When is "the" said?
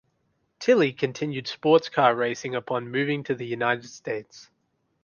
3.35-3.45